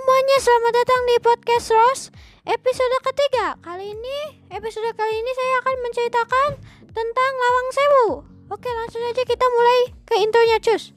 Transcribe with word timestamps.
semuanya, 0.00 0.38
selamat 0.40 0.72
datang 0.80 1.02
di 1.04 1.16
podcast 1.20 1.68
Rose 1.76 2.04
episode 2.48 2.96
ketiga. 3.04 3.60
Kali 3.60 3.92
ini, 3.92 4.40
episode 4.48 4.96
kali 4.96 5.12
ini 5.12 5.32
saya 5.36 5.54
akan 5.60 5.76
menceritakan 5.84 6.50
tentang 6.88 7.32
Lawang 7.36 7.68
Sewu. 7.68 8.08
Oke, 8.48 8.64
langsung 8.72 9.04
aja 9.04 9.20
kita 9.20 9.44
mulai 9.44 9.92
ke 10.08 10.14
intronya, 10.24 10.56
cus. 10.64 10.96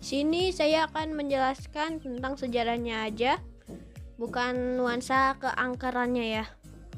Sini 0.00 0.48
saya 0.48 0.88
akan 0.88 1.12
menjelaskan 1.12 2.00
tentang 2.00 2.40
sejarahnya 2.40 3.04
aja, 3.04 3.36
bukan 4.16 4.80
nuansa 4.80 5.36
keangkerannya 5.44 6.40
ya. 6.40 6.48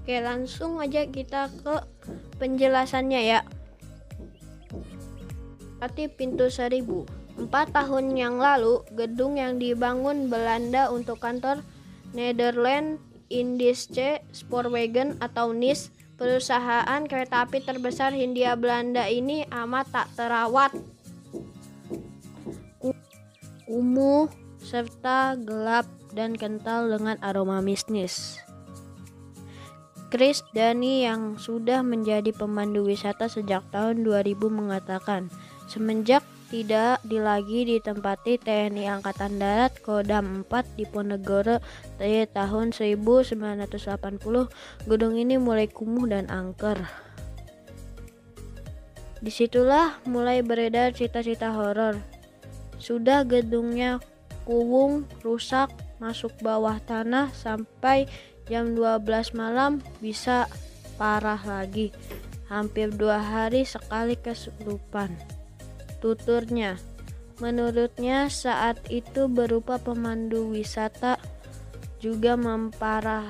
Oke, 0.07 0.23
langsung 0.23 0.79
aja 0.79 1.03
kita 1.11 1.51
ke 1.51 1.96
penjelasannya 2.39 3.21
ya. 3.25 3.41
Berarti 5.77 6.09
pintu 6.09 6.49
seribu. 6.49 7.05
Empat 7.37 7.77
tahun 7.77 8.17
yang 8.17 8.41
lalu, 8.41 8.81
gedung 8.97 9.37
yang 9.37 9.61
dibangun 9.61 10.33
Belanda 10.33 10.89
untuk 10.89 11.21
kantor 11.21 11.61
Netherlands 12.17 12.97
Indische 13.29 14.25
Spoorwegen 14.33 15.21
atau 15.21 15.53
NIS, 15.53 15.93
perusahaan 16.17 17.03
kereta 17.05 17.45
api 17.45 17.61
terbesar 17.61 18.17
Hindia 18.17 18.57
Belanda 18.57 19.05
ini 19.05 19.45
amat 19.53 19.87
tak 19.93 20.09
terawat. 20.17 20.73
Kumuh 23.67 24.31
serta 24.63 25.35
gelap 25.37 25.85
dan 26.15 26.39
kental 26.39 26.89
dengan 26.89 27.19
aroma 27.21 27.61
mistis. 27.61 28.46
Chris 30.07 30.47
Dani 30.55 31.03
yang 31.03 31.35
sudah 31.35 31.83
menjadi 31.83 32.31
pemandu 32.31 32.87
wisata 32.87 33.27
sejak 33.27 33.67
tahun 33.75 34.07
2000 34.07 34.39
mengatakan, 34.47 35.27
semenjak 35.67 36.23
tidak 36.47 37.03
di 37.03 37.19
lagi 37.19 37.67
ditempati 37.67 38.39
TNI 38.39 38.87
Angkatan 38.87 39.43
Darat 39.43 39.83
Kodam 39.83 40.47
4 40.47 40.79
di 40.79 40.87
Ponegoro 40.87 41.59
dari 41.99 42.23
tahun 42.31 42.71
1980, 42.71 43.67
gedung 44.87 45.15
ini 45.19 45.43
mulai 45.43 45.67
kumuh 45.67 46.07
dan 46.07 46.31
angker. 46.31 46.79
Di 49.19 49.35
situlah 49.35 49.99
mulai 50.07 50.47
beredar 50.47 50.95
cita-cita 50.95 51.51
horor. 51.51 51.99
Sudah 52.79 53.27
gedungnya 53.27 53.99
kuwung, 54.47 55.03
rusak, 55.27 55.75
masuk 55.99 56.31
bawah 56.39 56.79
tanah 56.87 57.35
sampai 57.35 58.07
jam 58.47 58.79
12 58.79 59.35
malam 59.35 59.83
bisa 59.99 60.47
parah 60.97 61.41
lagi. 61.43 61.93
Hampir 62.47 62.95
dua 62.95 63.19
hari 63.19 63.67
sekali 63.67 64.15
kesurupan. 64.15 65.11
Tuturnya, 65.99 66.79
menurutnya 67.43 68.31
saat 68.31 68.79
itu 68.87 69.27
berupa 69.27 69.83
pemandu 69.83 70.55
wisata 70.55 71.19
juga 71.99 72.39
memparah 72.39 73.27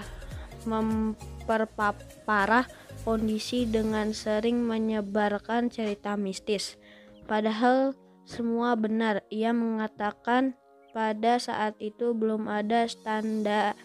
memperparah 0.69 2.67
kondisi 3.06 3.64
dengan 3.64 4.11
sering 4.11 4.67
menyebarkan 4.67 5.70
cerita 5.70 6.19
mistis. 6.19 6.77
Padahal 7.25 7.94
semua 8.27 8.75
benar. 8.75 9.22
Ia 9.31 9.55
mengatakan 9.55 10.59
pada 10.91 11.39
saat 11.39 11.78
itu 11.78 12.12
belum 12.12 12.50
ada 12.50 12.84
standar 12.91 13.78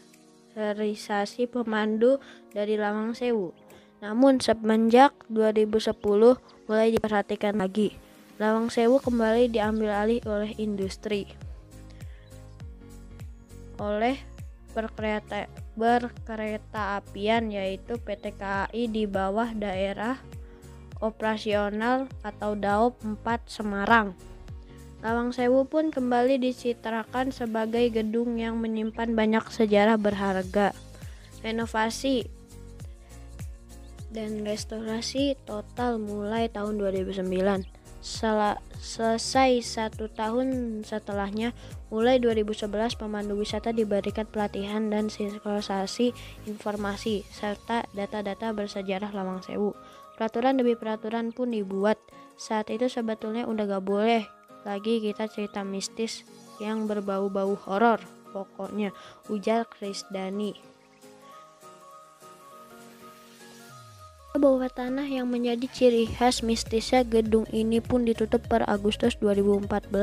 standarisasi 0.52 1.47
pemandu 1.47 2.19
dari 2.52 2.75
Lawang 2.75 3.16
Sewu. 3.16 3.55
Namun 4.03 4.44
semenjak 4.44 5.16
2010 5.31 5.95
mulai 6.67 6.91
diperhatikan 6.91 7.55
lagi. 7.55 7.95
Lawang 8.35 8.67
Sewu 8.67 8.99
kembali 8.99 9.47
diambil 9.47 9.95
alih 9.95 10.19
oleh 10.27 10.52
industri. 10.59 11.30
Oleh 13.80 14.20
berkereta, 14.76 15.48
berkereta 15.80 16.99
apian 16.99 17.47
yaitu 17.52 17.95
PT 18.02 18.36
KAI 18.36 18.92
di 18.92 19.08
bawah 19.08 19.52
daerah 19.55 20.20
operasional 21.02 22.11
atau 22.21 22.53
DAOP 22.53 23.02
4 23.03 23.45
Semarang. 23.49 24.30
Lawang 25.02 25.34
Sewu 25.34 25.66
pun 25.66 25.89
kembali 25.89 26.38
dicitrakan 26.38 27.34
sebagai 27.34 27.89
gedung 27.89 28.38
yang 28.38 28.62
menyimpan 28.62 29.17
banyak 29.17 29.42
sejarah 29.50 29.98
berharga. 29.98 30.78
Renovasi 31.42 32.30
dan 34.14 34.45
restorasi 34.45 35.34
total 35.50 35.98
mulai 35.98 36.54
tahun 36.54 36.78
2009. 36.78 37.26
Sel 38.02 38.58
selesai 38.78 39.62
satu 39.66 40.06
tahun 40.10 40.82
setelahnya, 40.86 41.54
mulai 41.89 42.22
2011 42.22 42.94
pemandu 42.94 43.38
wisata 43.38 43.73
diberikan 43.73 44.30
pelatihan 44.30 44.86
dan 44.94 45.10
sinkronisasi 45.10 46.14
informasi 46.45 47.26
serta 47.30 47.89
data-data 47.94 48.54
bersejarah 48.54 49.10
Lawang 49.14 49.42
Sewu. 49.42 49.73
Peraturan 50.14 50.62
demi 50.62 50.78
peraturan 50.78 51.33
pun 51.33 51.50
dibuat. 51.50 51.98
Saat 52.42 52.73
itu 52.73 52.89
sebetulnya 52.89 53.45
udah 53.45 53.70
gak 53.70 53.86
boleh 53.86 54.40
lagi 54.67 55.02
kita 55.02 55.26
cerita 55.30 55.66
mistis 55.66 56.26
yang 56.61 56.86
berbau-bau 56.86 57.58
horor 57.67 58.02
pokoknya 58.32 58.94
ujar 59.27 59.66
Chris 59.67 60.05
Dani 60.14 60.72
bawah 64.42 64.73
tanah 64.73 65.05
yang 65.05 65.30
menjadi 65.30 65.70
ciri 65.70 66.10
khas 66.10 66.42
mistisnya 66.42 67.05
gedung 67.05 67.45
ini 67.54 67.77
pun 67.77 68.10
ditutup 68.10 68.42
per 68.50 68.66
Agustus 68.66 69.14
2014. 69.21 69.94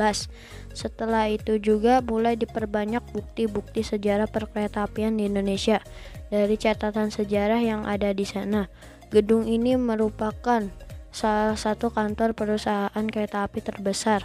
Setelah 0.71 1.27
itu 1.27 1.59
juga 1.59 1.99
mulai 1.99 2.39
diperbanyak 2.39 3.03
bukti-bukti 3.11 3.83
sejarah 3.83 4.31
perkeretaapian 4.31 5.19
di 5.19 5.27
Indonesia 5.27 5.83
dari 6.31 6.55
catatan 6.55 7.11
sejarah 7.11 7.59
yang 7.59 7.83
ada 7.83 8.15
di 8.15 8.23
sana. 8.23 8.71
Gedung 9.11 9.43
ini 9.43 9.75
merupakan 9.75 10.71
salah 11.11 11.59
satu 11.59 11.91
kantor 11.91 12.31
perusahaan 12.31 13.05
kereta 13.11 13.43
api 13.43 13.59
terbesar. 13.59 14.23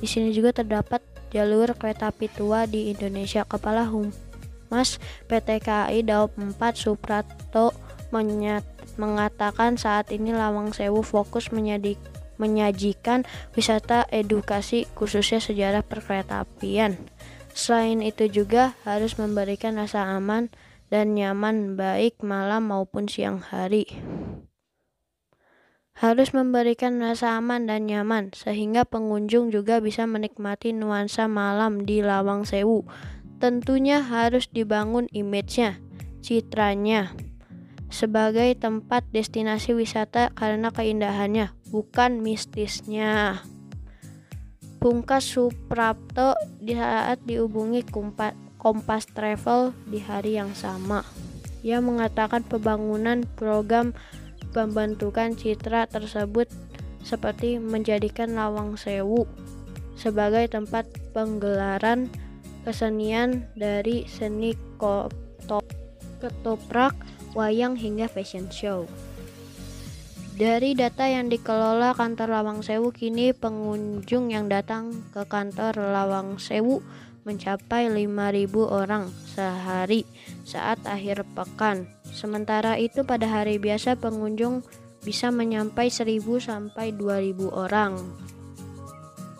Di 0.00 0.08
sini 0.08 0.32
juga 0.32 0.56
terdapat 0.56 1.04
jalur 1.30 1.76
kereta 1.76 2.10
api 2.10 2.26
tua 2.32 2.64
di 2.64 2.90
Indonesia. 2.90 3.44
Kepala 3.44 3.86
Humas 3.86 4.96
PT 5.28 5.60
KAI 5.62 6.02
Daop 6.02 6.34
4 6.40 6.56
Suprato 6.74 7.76
mengatakan 8.98 9.78
saat 9.78 10.10
ini 10.10 10.34
Lawang 10.34 10.74
Sewu 10.74 11.06
fokus 11.06 11.54
menyadik, 11.54 12.00
menyajikan 12.42 13.22
wisata 13.54 14.08
edukasi 14.10 14.90
khususnya 14.98 15.38
sejarah 15.38 15.86
perkeretaapian. 15.86 16.98
Selain 17.54 18.02
itu 18.02 18.26
juga 18.26 18.74
harus 18.82 19.14
memberikan 19.14 19.78
rasa 19.78 20.10
aman 20.16 20.50
dan 20.90 21.14
nyaman 21.14 21.78
baik 21.78 22.18
malam 22.24 22.66
maupun 22.72 23.06
siang 23.06 23.38
hari 23.38 23.86
harus 26.00 26.32
memberikan 26.32 26.96
rasa 26.96 27.36
aman 27.36 27.68
dan 27.68 27.84
nyaman 27.84 28.32
sehingga 28.32 28.88
pengunjung 28.88 29.52
juga 29.52 29.84
bisa 29.84 30.08
menikmati 30.08 30.72
nuansa 30.72 31.28
malam 31.28 31.84
di 31.84 32.00
Lawang 32.00 32.48
Sewu. 32.48 32.88
Tentunya 33.36 34.00
harus 34.00 34.48
dibangun 34.48 35.04
image-nya, 35.12 35.76
citranya 36.24 37.12
sebagai 37.90 38.54
tempat 38.54 39.02
destinasi 39.10 39.74
wisata 39.74 40.30
karena 40.32 40.70
keindahannya, 40.70 41.52
bukan 41.68 42.22
mistisnya. 42.22 43.42
Pungkas 44.80 45.28
Suprapto 45.28 46.32
di 46.56 46.72
saat 46.72 47.20
dihubungi 47.28 47.84
Kompas 48.56 49.04
Travel 49.12 49.76
di 49.84 50.00
hari 50.00 50.40
yang 50.40 50.56
sama. 50.56 51.04
Ia 51.60 51.84
mengatakan 51.84 52.40
pembangunan 52.40 53.28
program 53.36 53.92
pembentukan 54.50 55.34
citra 55.38 55.86
tersebut 55.86 56.46
seperti 57.00 57.56
menjadikan 57.56 58.36
Lawang 58.36 58.76
Sewu 58.76 59.24
sebagai 59.96 60.48
tempat 60.48 60.88
penggelaran 61.12 62.08
kesenian 62.64 63.48
dari 63.56 64.04
seni 64.08 64.52
ketoprak, 66.20 66.92
wayang 67.32 67.76
hingga 67.76 68.08
fashion 68.08 68.48
show. 68.52 68.84
Dari 70.40 70.72
data 70.72 71.04
yang 71.04 71.28
dikelola 71.28 71.92
kantor 71.92 72.32
Lawang 72.32 72.64
Sewu, 72.64 72.96
kini 72.96 73.36
pengunjung 73.36 74.32
yang 74.32 74.48
datang 74.48 75.04
ke 75.12 75.28
kantor 75.28 75.76
Lawang 75.92 76.40
Sewu 76.40 76.80
mencapai 77.28 77.92
5.000 77.92 78.48
orang 78.64 79.12
sehari 79.28 80.08
saat 80.48 80.80
akhir 80.88 81.28
pekan. 81.36 81.84
Sementara 82.10 82.76
itu 82.76 83.06
pada 83.06 83.26
hari 83.26 83.56
biasa 83.56 83.96
pengunjung 83.96 84.66
bisa 85.00 85.32
menyampai 85.32 85.88
1000 85.88 86.20
sampai 86.42 86.92
2000 86.92 87.48
orang. 87.48 87.96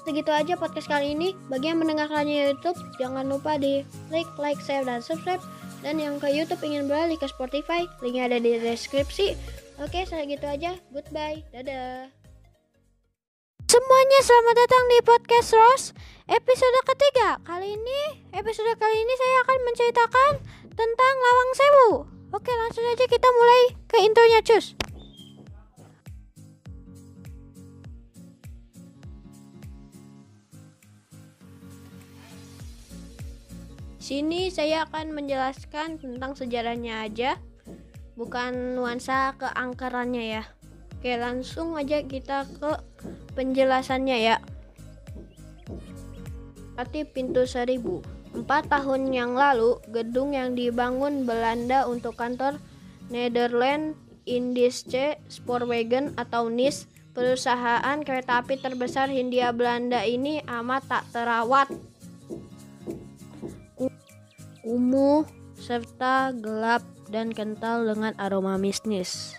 Segitu 0.08 0.32
aja 0.32 0.56
podcast 0.56 0.88
kali 0.88 1.12
ini. 1.12 1.36
Bagi 1.52 1.70
yang 1.70 1.84
mendengarkannya 1.84 2.50
YouTube, 2.50 2.78
jangan 2.96 3.28
lupa 3.28 3.60
di 3.60 3.84
like, 4.08 4.30
like, 4.40 4.58
share, 4.64 4.82
dan 4.82 5.04
subscribe. 5.04 5.42
Dan 5.84 6.00
yang 6.00 6.16
ke 6.20 6.28
YouTube 6.32 6.60
ingin 6.64 6.88
beralih 6.88 7.16
ke 7.20 7.28
Spotify, 7.28 7.84
linknya 8.00 8.28
ada 8.32 8.38
di 8.40 8.56
deskripsi. 8.56 9.36
Oke, 9.80 10.04
saya 10.04 10.24
gitu 10.28 10.44
aja. 10.44 10.76
Goodbye. 10.92 11.44
Dadah. 11.52 12.12
Semuanya 13.70 14.20
selamat 14.26 14.54
datang 14.66 14.84
di 14.90 14.98
podcast 15.06 15.50
Rose 15.54 15.86
episode 16.26 16.78
ketiga. 16.90 17.38
Kali 17.46 17.78
ini, 17.78 18.00
episode 18.34 18.74
kali 18.76 18.96
ini 18.98 19.14
saya 19.14 19.36
akan 19.46 19.58
menceritakan 19.62 20.32
tentang 20.74 21.14
Lawang 21.22 21.52
Sewu. 21.54 22.19
Oke, 22.30 22.46
langsung 22.54 22.86
aja 22.86 23.04
kita 23.10 23.26
mulai 23.26 23.62
ke 23.90 23.96
intronya, 24.06 24.40
cus. 24.46 24.78
Sini 33.98 34.46
saya 34.50 34.86
akan 34.86 35.10
menjelaskan 35.14 35.98
tentang 35.98 36.38
sejarahnya 36.38 37.02
aja, 37.02 37.34
bukan 38.14 38.78
nuansa 38.78 39.34
keangkerannya 39.34 40.38
ya. 40.38 40.42
Oke, 40.98 41.18
langsung 41.18 41.74
aja 41.74 41.98
kita 42.06 42.46
ke 42.46 42.78
penjelasannya 43.34 44.18
ya. 44.22 44.36
Arti 46.78 47.02
pintu 47.06 47.42
seribu. 47.42 48.19
Empat 48.30 48.70
tahun 48.70 49.10
yang 49.10 49.34
lalu, 49.34 49.82
gedung 49.90 50.32
yang 50.34 50.54
dibangun 50.54 51.26
Belanda 51.26 51.90
untuk 51.90 52.14
kantor 52.14 52.62
Netherlands 53.10 53.98
Indische 54.22 55.18
Spoorwegen 55.26 56.14
atau 56.14 56.46
NIS, 56.46 56.86
perusahaan 57.10 57.98
kereta 58.06 58.38
api 58.38 58.54
terbesar 58.62 59.10
Hindia 59.10 59.50
Belanda 59.50 60.06
ini 60.06 60.38
amat 60.46 60.82
tak 60.86 61.04
terawat 61.10 61.66
kumuh, 64.60 65.26
serta 65.58 66.30
gelap 66.36 66.84
dan 67.10 67.34
kental 67.34 67.82
dengan 67.88 68.14
aroma 68.20 68.54
misnis. 68.60 69.34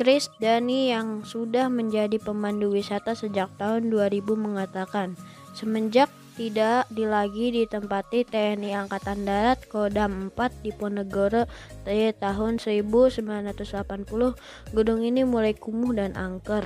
Chris 0.00 0.32
Dani 0.40 0.88
yang 0.88 1.28
sudah 1.28 1.68
menjadi 1.68 2.16
pemandu 2.16 2.72
wisata 2.72 3.12
sejak 3.12 3.52
tahun 3.60 3.92
2000 3.92 4.24
mengatakan, 4.32 5.12
semenjak 5.52 6.08
tidak 6.40 6.88
lagi 6.96 7.52
ditempati 7.52 8.24
TNI 8.24 8.72
Angkatan 8.72 9.28
Darat 9.28 9.60
Kodam 9.68 10.32
4 10.32 10.64
di 10.64 10.72
Ponegoro 10.72 11.44
dari 11.84 12.16
tahun 12.16 12.56
1980, 12.56 13.52
gedung 14.72 15.04
ini 15.04 15.20
mulai 15.28 15.52
kumuh 15.52 15.92
dan 15.92 16.16
angker. 16.16 16.64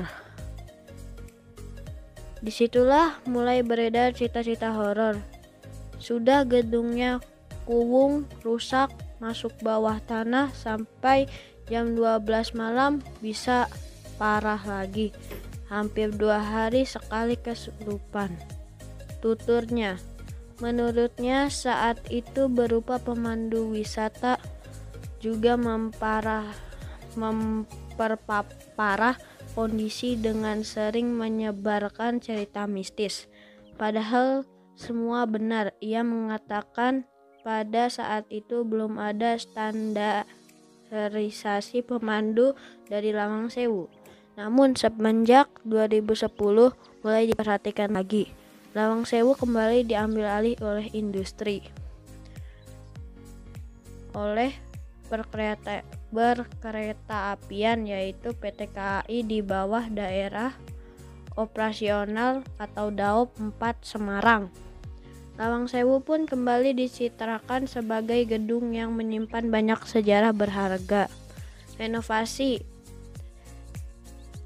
Di 2.38 2.54
situlah 2.54 3.18
mulai 3.26 3.66
beredar 3.66 4.14
cita-cita 4.14 4.70
horor 4.70 5.18
sudah 5.98 6.46
gedungnya 6.46 7.18
kuwung, 7.66 8.30
rusak, 8.46 8.94
masuk 9.18 9.50
bawah 9.58 9.98
tanah 10.06 10.54
sampai 10.54 11.26
jam 11.66 11.98
12 11.98 12.54
malam 12.54 13.02
bisa 13.18 13.66
parah 14.22 14.62
lagi. 14.62 15.10
Hampir 15.66 16.14
dua 16.14 16.38
hari 16.38 16.86
sekali 16.86 17.34
kesurupan. 17.34 18.53
Tuturnya, 19.24 19.96
menurutnya 20.60 21.48
saat 21.48 21.96
itu 22.12 22.44
berupa 22.52 23.00
pemandu 23.00 23.72
wisata 23.72 24.36
juga 25.16 25.56
memparah 25.56 26.52
memperparah 27.16 29.16
kondisi 29.56 30.20
dengan 30.20 30.60
sering 30.60 31.16
menyebarkan 31.16 32.20
cerita 32.20 32.68
mistis. 32.68 33.32
Padahal 33.80 34.44
semua 34.76 35.24
benar. 35.24 35.72
Ia 35.80 36.04
mengatakan 36.04 37.08
pada 37.40 37.88
saat 37.88 38.28
itu 38.28 38.60
belum 38.60 39.00
ada 39.00 39.40
standarisasi 39.40 41.80
pemandu 41.80 42.52
dari 42.92 43.08
Lawang 43.14 43.48
Sewu. 43.48 43.88
Namun 44.34 44.74
semenjak 44.76 45.48
2010 45.64 46.28
mulai 47.00 47.24
diperhatikan 47.30 47.94
lagi. 47.94 48.43
Lawang 48.74 49.06
Sewu 49.06 49.38
kembali 49.38 49.86
diambil 49.86 50.26
alih 50.26 50.58
oleh 50.58 50.90
industri. 50.98 51.62
Oleh 54.18 54.50
berkereta, 55.06 55.86
berkereta 56.10 57.38
apian 57.38 57.86
yaitu 57.86 58.34
PT 58.34 58.74
KAI 58.74 59.22
di 59.22 59.46
bawah 59.46 59.86
daerah 59.86 60.50
operasional 61.38 62.42
atau 62.58 62.90
Daop 62.90 63.38
4 63.38 63.62
Semarang. 63.86 64.50
Lawang 65.38 65.70
Sewu 65.70 66.02
pun 66.02 66.26
kembali 66.26 66.74
dicitrakan 66.74 67.70
sebagai 67.70 68.26
gedung 68.26 68.74
yang 68.74 68.98
menyimpan 68.98 69.54
banyak 69.54 69.86
sejarah 69.86 70.34
berharga. 70.34 71.06
Renovasi 71.78 72.58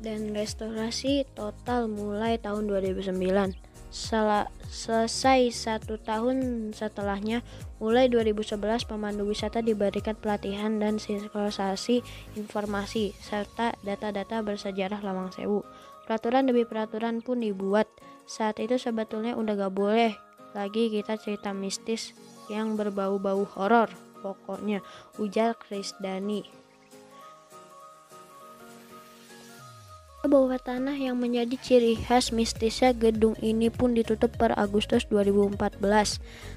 dan 0.04 0.36
restorasi 0.36 1.24
total 1.32 1.88
mulai 1.88 2.36
tahun 2.36 2.68
2009. 2.68 3.67
Sel 3.88 4.46
selesai 4.68 5.48
satu 5.48 5.96
tahun 5.96 6.70
setelahnya, 6.76 7.40
mulai 7.80 8.12
2011 8.12 8.84
pemandu 8.84 9.24
wisata 9.24 9.64
diberikan 9.64 10.12
pelatihan 10.12 10.76
dan 10.76 11.00
sinkronisasi 11.00 12.04
informasi 12.36 13.16
serta 13.16 13.72
data-data 13.80 14.44
bersejarah 14.44 15.00
Lawang 15.00 15.32
Sewu. 15.32 15.64
Peraturan 16.04 16.48
demi 16.48 16.68
peraturan 16.68 17.24
pun 17.24 17.40
dibuat. 17.40 17.88
Saat 18.28 18.60
itu 18.60 18.76
sebetulnya 18.76 19.40
udah 19.40 19.56
gak 19.56 19.72
boleh 19.72 20.12
lagi 20.56 20.88
kita 20.88 21.20
cerita 21.20 21.52
mistis 21.52 22.16
yang 22.48 22.76
berbau-bau 22.76 23.44
horor 23.56 23.92
pokoknya 24.24 24.82
ujar 25.20 25.54
Chris 25.54 25.94
Dani 26.00 26.42
Bawah 30.26 30.58
tanah 30.58 30.98
yang 30.98 31.14
menjadi 31.22 31.54
ciri 31.62 31.94
khas 31.94 32.34
mistisnya 32.34 32.90
gedung 32.90 33.38
ini 33.38 33.70
pun 33.70 33.94
ditutup 33.94 34.34
per 34.34 34.50
Agustus 34.58 35.06
2014. 35.06 35.78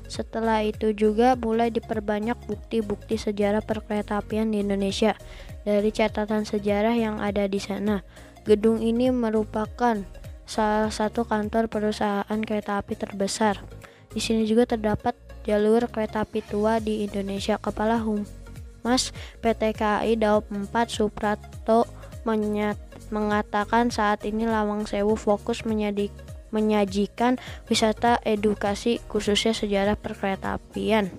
Setelah 0.09 0.65
itu 0.65 0.97
juga 0.97 1.37
mulai 1.37 1.69
diperbanyak 1.69 2.41
bukti-bukti 2.49 3.21
sejarah 3.21 3.61
perkeretaapian 3.61 4.49
di 4.49 4.65
Indonesia. 4.65 5.13
Dari 5.61 5.93
catatan 5.93 6.41
sejarah 6.41 6.97
yang 6.97 7.21
ada 7.21 7.45
di 7.45 7.61
sana, 7.61 8.01
gedung 8.49 8.81
ini 8.81 9.13
merupakan 9.13 10.01
salah 10.49 10.89
satu 10.89 11.29
kantor 11.29 11.69
perusahaan 11.69 12.41
kereta 12.41 12.81
api 12.81 12.97
terbesar. 12.97 13.61
Di 14.09 14.17
sini 14.17 14.49
juga 14.49 14.65
terdapat 14.65 15.13
jalur 15.45 15.85
kereta 15.85 16.25
api 16.25 16.41
tua 16.49 16.81
di 16.81 17.05
Indonesia. 17.05 17.61
Kepala 17.61 18.01
Humas 18.01 19.13
PT 19.45 19.77
KAI 19.77 20.17
Daop 20.17 20.49
4 20.49 20.65
Suprato 20.89 22.00
mengatakan 22.23 23.89
saat 23.89 24.23
ini 24.27 24.45
Lawang 24.45 24.85
Sewu 24.85 25.17
fokus 25.17 25.63
menyadik, 25.67 26.13
menyajikan 26.53 27.41
wisata 27.67 28.19
edukasi 28.23 28.99
khususnya 29.09 29.55
sejarah 29.55 29.97
perkeretaapian. 29.97 31.09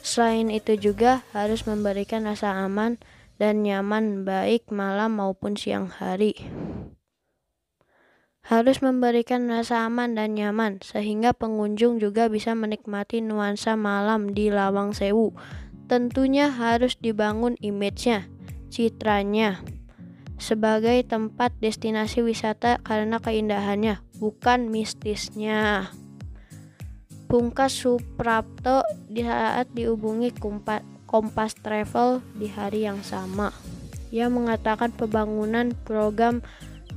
Selain 0.00 0.48
itu 0.48 0.78
juga 0.78 1.26
harus 1.34 1.66
memberikan 1.66 2.24
rasa 2.24 2.54
aman 2.62 2.96
dan 3.36 3.66
nyaman 3.66 4.24
baik 4.24 4.70
malam 4.70 5.18
maupun 5.18 5.58
siang 5.58 5.90
hari 5.90 6.36
harus 8.46 8.78
memberikan 8.78 9.50
rasa 9.50 9.90
aman 9.90 10.14
dan 10.14 10.38
nyaman 10.38 10.78
sehingga 10.78 11.34
pengunjung 11.34 11.98
juga 11.98 12.30
bisa 12.30 12.54
menikmati 12.54 13.18
nuansa 13.18 13.74
malam 13.74 14.30
di 14.30 14.54
Lawang 14.54 14.94
Sewu. 14.94 15.34
Tentunya 15.90 16.50
harus 16.50 16.94
dibangun 16.98 17.58
image-nya, 17.58 18.30
citranya 18.70 19.62
sebagai 20.36 21.00
tempat 21.04 21.52
destinasi 21.60 22.20
wisata 22.20 22.78
karena 22.84 23.20
keindahannya, 23.20 24.00
bukan 24.20 24.68
mistisnya. 24.68 25.90
Pungkas 27.26 27.74
Suprapto 27.74 28.86
di 29.10 29.26
saat 29.26 29.66
dihubungi 29.74 30.30
Kompas 31.06 31.52
Travel 31.58 32.22
di 32.38 32.46
hari 32.46 32.86
yang 32.86 33.02
sama. 33.02 33.50
Ia 34.14 34.30
mengatakan 34.30 34.94
pembangunan 34.94 35.74
program 35.82 36.38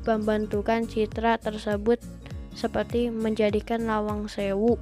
pembentukan 0.06 0.86
citra 0.86 1.42
tersebut 1.42 1.98
seperti 2.54 3.10
menjadikan 3.10 3.90
Lawang 3.90 4.30
Sewu 4.30 4.78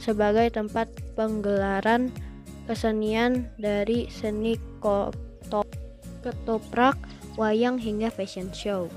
sebagai 0.00 0.48
tempat 0.48 0.88
penggelaran 1.12 2.08
kesenian 2.64 3.52
dari 3.60 4.08
seni 4.08 4.56
ketoprak, 6.24 6.96
wayang 7.38 7.78
hingga 7.78 8.08
fashion 8.08 8.50
show. 8.50 8.90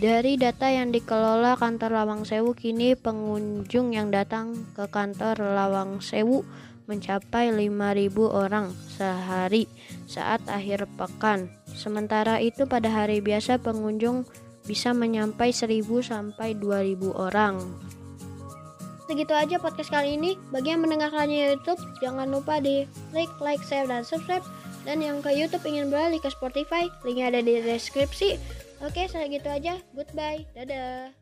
Dari 0.00 0.40
data 0.40 0.64
yang 0.64 0.96
dikelola 0.96 1.60
kantor 1.60 1.92
Lawang 1.92 2.24
Sewu 2.24 2.56
kini 2.56 2.96
pengunjung 2.96 3.92
yang 3.92 4.08
datang 4.08 4.64
ke 4.72 4.88
kantor 4.88 5.36
Lawang 5.36 6.00
Sewu 6.00 6.40
mencapai 6.88 7.52
5.000 7.52 8.10
orang 8.26 8.72
sehari 8.96 9.68
saat 10.08 10.40
akhir 10.48 10.88
pekan. 10.96 11.52
Sementara 11.70 12.40
itu 12.40 12.64
pada 12.64 12.88
hari 12.88 13.20
biasa 13.20 13.60
pengunjung 13.60 14.24
bisa 14.64 14.96
menyampai 14.96 15.52
1.000 15.52 15.84
sampai 16.00 16.56
2.000 16.56 17.12
orang. 17.14 17.60
Segitu 19.10 19.34
aja 19.34 19.58
podcast 19.58 19.90
kali 19.90 20.14
ini. 20.14 20.38
Bagi 20.48 20.70
yang 20.70 20.86
mendengarkannya 20.86 21.54
YouTube, 21.54 21.82
jangan 21.98 22.30
lupa 22.30 22.62
di 22.62 22.86
like, 23.10 23.30
like, 23.42 23.58
share, 23.66 23.84
dan 23.84 24.06
subscribe 24.06 24.46
Dan 24.84 25.04
yang 25.04 25.20
ke 25.20 25.30
YouTube 25.36 25.64
ingin 25.68 25.92
beralih 25.92 26.18
ke 26.18 26.32
Spotify, 26.32 26.88
linknya 27.04 27.28
ada 27.28 27.40
di 27.44 27.60
deskripsi. 27.60 28.40
Oke, 28.80 29.04
saya 29.12 29.28
gitu 29.28 29.46
aja. 29.46 29.76
Goodbye. 29.92 30.48
Dadah. 30.56 31.19